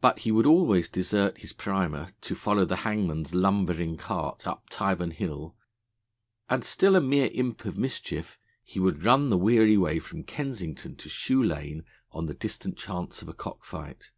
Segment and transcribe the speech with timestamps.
[0.00, 5.10] But he would always desert his primer to follow the hangman's lumbering cart up Tyburn
[5.10, 5.56] Hill,
[6.48, 10.94] and, still a mere imp of mischief, he would run the weary way from Kensington
[10.94, 14.12] to Shoe Lane on the distant chance of a cock fight.